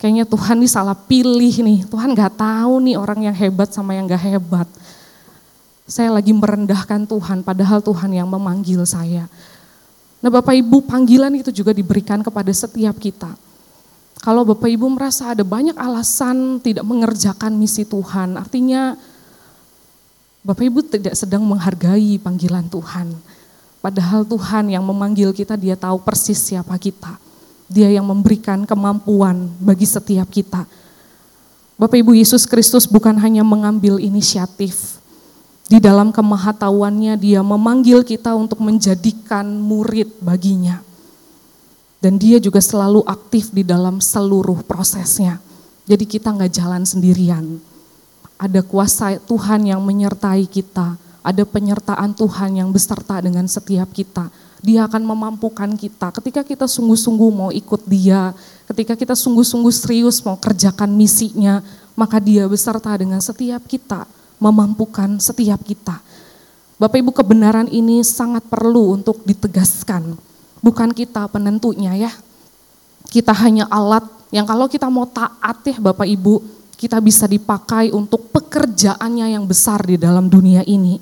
Kayaknya 0.00 0.24
Tuhan 0.24 0.56
ini 0.56 0.68
salah 0.72 0.96
pilih 0.96 1.52
nih, 1.60 1.84
Tuhan 1.84 2.16
gak 2.16 2.40
tahu 2.40 2.80
nih 2.80 2.96
orang 2.96 3.28
yang 3.28 3.36
hebat 3.36 3.68
sama 3.76 3.92
yang 3.92 4.08
gak 4.08 4.24
hebat. 4.24 4.64
Saya 5.84 6.08
lagi 6.08 6.32
merendahkan 6.32 7.04
Tuhan, 7.04 7.44
padahal 7.44 7.84
Tuhan 7.84 8.08
yang 8.08 8.24
memanggil 8.24 8.80
saya. 8.88 9.28
Nah 10.24 10.32
Bapak 10.32 10.56
Ibu 10.56 10.88
panggilan 10.88 11.36
itu 11.36 11.52
juga 11.52 11.76
diberikan 11.76 12.24
kepada 12.24 12.48
setiap 12.56 12.96
kita. 12.96 13.36
Kalau 14.24 14.48
Bapak 14.48 14.72
Ibu 14.72 14.88
merasa 14.88 15.36
ada 15.36 15.44
banyak 15.44 15.76
alasan 15.76 16.56
tidak 16.64 16.88
mengerjakan 16.88 17.52
misi 17.52 17.84
Tuhan, 17.84 18.40
artinya 18.40 18.96
Bapak 20.40 20.64
Ibu 20.64 20.80
tidak 20.88 21.12
sedang 21.12 21.44
menghargai 21.44 22.16
panggilan 22.16 22.64
Tuhan. 22.72 23.12
Padahal 23.84 24.24
Tuhan 24.24 24.72
yang 24.72 24.80
memanggil 24.80 25.36
kita, 25.36 25.52
dia 25.52 25.76
tahu 25.76 26.00
persis 26.00 26.40
siapa 26.40 26.76
kita. 26.80 27.20
Dia 27.68 27.92
yang 27.92 28.08
memberikan 28.08 28.64
kemampuan 28.64 29.52
bagi 29.60 29.84
setiap 29.84 30.28
kita. 30.32 30.64
Bapak 31.76 31.96
Ibu 32.00 32.16
Yesus 32.16 32.48
Kristus 32.48 32.88
bukan 32.88 33.16
hanya 33.20 33.44
mengambil 33.44 34.00
inisiatif, 34.00 35.00
di 35.70 35.78
dalam 35.78 36.10
kemahatauannya 36.10 37.14
dia 37.20 37.40
memanggil 37.46 38.02
kita 38.02 38.34
untuk 38.34 38.58
menjadikan 38.64 39.44
murid 39.46 40.08
baginya. 40.24 40.82
Dan 42.00 42.16
dia 42.16 42.40
juga 42.40 42.64
selalu 42.64 43.04
aktif 43.04 43.52
di 43.52 43.60
dalam 43.60 44.00
seluruh 44.00 44.64
prosesnya. 44.64 45.36
Jadi 45.84 46.08
kita 46.08 46.32
nggak 46.32 46.52
jalan 46.52 46.82
sendirian. 46.88 47.60
Ada 48.40 48.64
kuasa 48.64 49.20
Tuhan 49.20 49.68
yang 49.68 49.84
menyertai 49.84 50.48
kita. 50.48 50.96
Ada 51.20 51.44
penyertaan 51.44 52.16
Tuhan 52.16 52.56
yang 52.56 52.72
beserta 52.72 53.20
dengan 53.20 53.44
setiap 53.44 53.92
kita. 53.92 54.32
Dia 54.64 54.88
akan 54.88 55.04
memampukan 55.04 55.68
kita 55.76 56.08
ketika 56.16 56.40
kita 56.40 56.64
sungguh-sungguh 56.64 57.30
mau 57.32 57.52
ikut 57.52 57.84
dia, 57.84 58.32
ketika 58.64 58.96
kita 58.96 59.12
sungguh-sungguh 59.12 59.72
serius 59.72 60.24
mau 60.24 60.40
kerjakan 60.40 60.88
misinya, 60.96 61.60
maka 61.92 62.16
dia 62.16 62.48
beserta 62.48 62.92
dengan 62.96 63.20
setiap 63.20 63.60
kita 63.68 64.08
memampukan 64.40 65.20
setiap 65.20 65.60
kita. 65.60 66.00
Bapak 66.80 66.96
Ibu 66.96 67.12
kebenaran 67.12 67.68
ini 67.68 68.00
sangat 68.00 68.40
perlu 68.48 68.96
untuk 68.96 69.20
ditegaskan. 69.28 70.16
Bukan 70.64 70.96
kita 70.96 71.28
penentunya 71.28 72.08
ya. 72.08 72.12
Kita 73.12 73.36
hanya 73.36 73.68
alat 73.68 74.08
yang 74.32 74.48
kalau 74.48 74.64
kita 74.64 74.88
mau 74.88 75.04
taat 75.04 75.60
ya 75.68 75.76
Bapak 75.76 76.08
Ibu, 76.08 76.40
kita 76.80 76.96
bisa 77.04 77.28
dipakai 77.28 77.92
untuk 77.92 78.32
pekerjaannya 78.32 79.36
yang 79.36 79.44
besar 79.44 79.84
di 79.84 80.00
dalam 80.00 80.32
dunia 80.32 80.64
ini. 80.64 80.96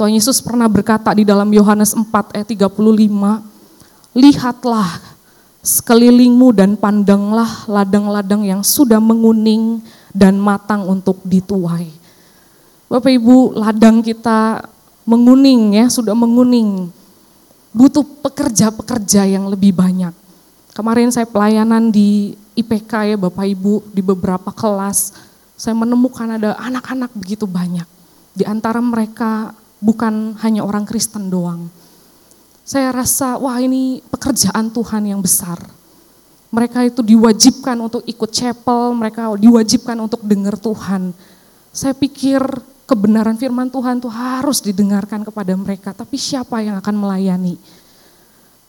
Tuhan 0.00 0.16
Yesus 0.16 0.40
pernah 0.40 0.64
berkata 0.64 1.12
di 1.12 1.28
dalam 1.28 1.52
Yohanes 1.52 1.92
4 1.92 2.32
ayat 2.32 2.48
35, 2.48 2.72
Lihatlah 4.16 5.04
sekelilingmu 5.60 6.56
dan 6.56 6.80
pandanglah 6.80 7.68
ladang-ladang 7.68 8.48
yang 8.48 8.64
sudah 8.64 8.96
menguning 8.96 9.84
dan 10.16 10.40
matang 10.40 10.88
untuk 10.88 11.20
dituai 11.20 12.04
Bapak 12.94 13.10
Ibu 13.10 13.58
ladang 13.58 14.06
kita 14.06 14.70
menguning 15.02 15.82
ya, 15.82 15.90
sudah 15.90 16.14
menguning. 16.14 16.94
Butuh 17.74 18.06
pekerja-pekerja 18.22 19.26
yang 19.26 19.50
lebih 19.50 19.74
banyak. 19.74 20.14
Kemarin 20.74 21.06
saya 21.14 21.22
pelayanan 21.22 21.94
di 21.94 22.34
IPK 22.58 23.14
ya 23.14 23.16
Bapak 23.16 23.46
Ibu, 23.46 23.94
di 23.94 24.02
beberapa 24.02 24.50
kelas, 24.50 25.14
saya 25.54 25.70
menemukan 25.70 26.26
ada 26.34 26.58
anak-anak 26.58 27.14
begitu 27.14 27.46
banyak. 27.46 27.86
Di 28.34 28.42
antara 28.42 28.82
mereka 28.82 29.54
bukan 29.78 30.34
hanya 30.42 30.66
orang 30.66 30.82
Kristen 30.82 31.30
doang. 31.30 31.70
Saya 32.66 32.90
rasa, 32.90 33.38
wah 33.38 33.54
ini 33.62 34.02
pekerjaan 34.10 34.74
Tuhan 34.74 35.14
yang 35.14 35.22
besar. 35.22 35.62
Mereka 36.50 36.90
itu 36.90 37.06
diwajibkan 37.06 37.78
untuk 37.78 38.02
ikut 38.02 38.34
chapel, 38.34 38.98
mereka 38.98 39.30
diwajibkan 39.38 39.94
untuk 40.02 40.26
dengar 40.26 40.58
Tuhan. 40.58 41.14
Saya 41.70 41.94
pikir 41.94 42.42
kebenaran 42.82 43.38
firman 43.38 43.70
Tuhan 43.70 44.02
itu 44.02 44.10
harus 44.10 44.58
didengarkan 44.58 45.22
kepada 45.22 45.54
mereka, 45.54 45.94
tapi 45.94 46.18
siapa 46.18 46.58
yang 46.66 46.82
akan 46.82 46.94
melayani? 46.98 47.62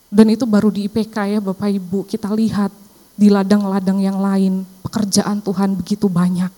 Dan 0.09 0.31
itu 0.31 0.45
baru 0.45 0.69
di 0.69 0.85
IPK 0.85 1.37
ya 1.37 1.39
Bapak 1.41 1.69
Ibu, 1.69 2.05
kita 2.05 2.29
lihat 2.31 2.69
di 3.15 3.31
ladang-ladang 3.31 4.03
yang 4.03 4.19
lain, 4.19 4.67
pekerjaan 4.83 5.39
Tuhan 5.41 5.73
begitu 5.79 6.11
banyak. 6.11 6.51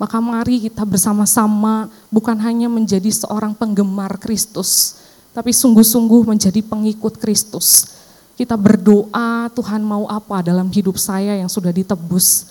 Maka 0.00 0.16
mari 0.16 0.64
kita 0.64 0.88
bersama-sama 0.88 1.92
bukan 2.08 2.34
hanya 2.40 2.72
menjadi 2.72 3.12
seorang 3.12 3.52
penggemar 3.52 4.16
Kristus, 4.16 4.96
tapi 5.36 5.52
sungguh-sungguh 5.52 6.24
menjadi 6.24 6.60
pengikut 6.64 7.20
Kristus. 7.20 7.98
kita 8.40 8.56
berdoa 8.56 9.52
Tuhan 9.52 9.84
mau 9.84 10.08
apa 10.08 10.40
dalam 10.40 10.72
hidup 10.72 10.96
saya 10.96 11.36
yang 11.36 11.52
sudah 11.52 11.68
ditebus. 11.76 12.48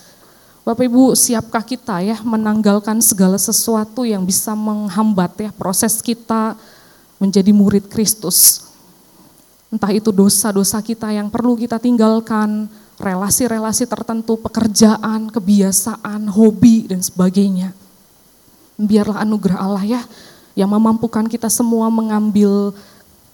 Bapak 0.62 0.85
Ibu, 0.85 1.17
siapkah 1.17 1.65
kita 1.65 1.97
ya 2.05 2.21
menanggalkan 2.21 3.01
segala 3.01 3.41
sesuatu 3.41 4.05
yang 4.05 4.21
bisa 4.21 4.53
menghambat 4.53 5.49
ya 5.49 5.49
proses 5.49 5.97
kita 5.97 6.53
menjadi 7.17 7.49
murid 7.49 7.89
Kristus. 7.89 8.68
Entah 9.69 9.93
itu 9.93 10.10
dosa-dosa 10.10 10.82
kita 10.82 11.13
yang 11.13 11.29
perlu 11.29 11.53
kita 11.53 11.77
tinggalkan, 11.77 12.65
relasi-relasi 12.97 13.86
tertentu, 13.86 14.36
pekerjaan, 14.41 15.29
kebiasaan, 15.29 16.25
hobi 16.25 16.89
dan 16.89 17.05
sebagainya. 17.05 17.71
Biarlah 18.75 19.21
anugerah 19.21 19.60
Allah 19.62 19.86
ya 19.86 20.01
yang 20.58 20.73
memampukan 20.73 21.23
kita 21.29 21.47
semua 21.47 21.88
mengambil 21.93 22.73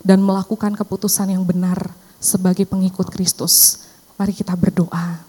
dan 0.03 0.19
melakukan 0.21 0.75
keputusan 0.77 1.33
yang 1.33 1.41
benar 1.47 1.89
sebagai 2.19 2.67
pengikut 2.67 3.09
Kristus. 3.09 3.87
Mari 4.19 4.35
kita 4.35 4.53
berdoa. 4.53 5.23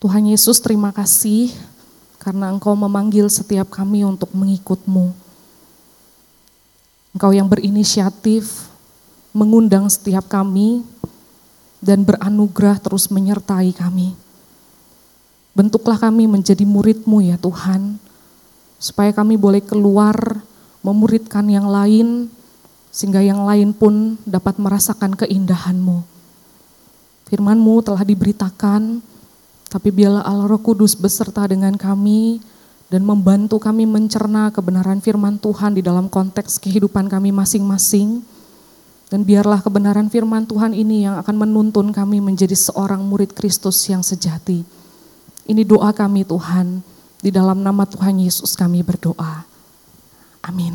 Tuhan 0.00 0.28
Yesus 0.30 0.62
terima 0.62 0.94
kasih 0.94 1.50
karena 2.22 2.48
Engkau 2.52 2.78
memanggil 2.78 3.26
setiap 3.26 3.68
kami 3.74 4.06
untuk 4.06 4.30
mengikutmu. 4.32 5.25
Engkau 7.16 7.32
yang 7.32 7.48
berinisiatif 7.48 8.68
mengundang 9.32 9.88
setiap 9.88 10.28
kami 10.28 10.84
dan 11.80 12.04
beranugerah 12.04 12.76
terus 12.76 13.08
menyertai 13.08 13.72
kami. 13.72 14.12
Bentuklah 15.56 15.96
kami 15.96 16.28
menjadi 16.28 16.68
muridmu 16.68 17.24
ya 17.24 17.40
Tuhan, 17.40 17.96
supaya 18.76 19.16
kami 19.16 19.40
boleh 19.40 19.64
keluar 19.64 20.44
memuridkan 20.84 21.48
yang 21.48 21.64
lain, 21.64 22.28
sehingga 22.92 23.24
yang 23.24 23.48
lain 23.48 23.72
pun 23.72 24.20
dapat 24.28 24.60
merasakan 24.60 25.16
keindahanmu. 25.16 26.04
Firmanmu 27.32 27.80
telah 27.80 28.04
diberitakan, 28.04 29.00
tapi 29.72 29.88
biarlah 29.88 30.20
Allah 30.20 30.52
Roh 30.52 30.60
Kudus 30.60 30.92
beserta 30.92 31.48
dengan 31.48 31.80
kami 31.80 32.44
dan 32.86 33.02
membantu 33.02 33.58
kami 33.58 33.82
mencerna 33.82 34.54
kebenaran 34.54 35.02
firman 35.02 35.38
Tuhan 35.42 35.74
di 35.74 35.82
dalam 35.82 36.06
konteks 36.06 36.62
kehidupan 36.62 37.10
kami 37.10 37.34
masing-masing. 37.34 38.22
Dan 39.06 39.22
biarlah 39.22 39.62
kebenaran 39.62 40.10
firman 40.10 40.50
Tuhan 40.50 40.74
ini 40.74 41.06
yang 41.06 41.14
akan 41.22 41.46
menuntun 41.46 41.94
kami 41.94 42.18
menjadi 42.18 42.58
seorang 42.58 42.98
murid 43.06 43.38
Kristus 43.38 43.78
yang 43.86 44.02
sejati. 44.02 44.66
Ini 45.46 45.62
doa 45.62 45.94
kami 45.94 46.26
Tuhan, 46.26 46.82
di 47.22 47.30
dalam 47.30 47.62
nama 47.62 47.86
Tuhan 47.86 48.18
Yesus 48.18 48.58
kami 48.58 48.82
berdoa. 48.82 49.46
Amin. 50.42 50.74